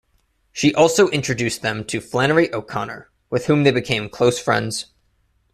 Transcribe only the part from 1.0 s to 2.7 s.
introduced them to Flannery